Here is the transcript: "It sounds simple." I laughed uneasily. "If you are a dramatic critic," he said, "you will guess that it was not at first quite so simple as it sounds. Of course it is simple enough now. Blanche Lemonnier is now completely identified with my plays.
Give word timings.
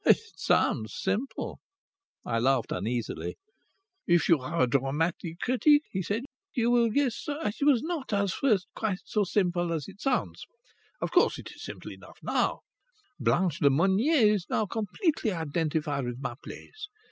"It 0.03 0.17
sounds 0.35 0.95
simple." 0.95 1.59
I 2.25 2.39
laughed 2.39 2.71
uneasily. 2.71 3.37
"If 4.07 4.27
you 4.29 4.39
are 4.39 4.63
a 4.63 4.67
dramatic 4.67 5.37
critic," 5.41 5.83
he 5.91 6.01
said, 6.01 6.23
"you 6.55 6.71
will 6.71 6.89
guess 6.89 7.25
that 7.25 7.57
it 7.61 7.63
was 7.65 7.83
not 7.83 8.11
at 8.11 8.31
first 8.31 8.65
quite 8.75 8.97
so 9.05 9.23
simple 9.23 9.71
as 9.71 9.87
it 9.87 10.01
sounds. 10.01 10.43
Of 11.01 11.11
course 11.11 11.37
it 11.37 11.51
is 11.51 11.61
simple 11.61 11.91
enough 11.91 12.17
now. 12.23 12.61
Blanche 13.19 13.61
Lemonnier 13.61 14.33
is 14.33 14.49
now 14.49 14.65
completely 14.65 15.31
identified 15.31 16.03
with 16.05 16.17
my 16.19 16.33
plays. 16.43 16.89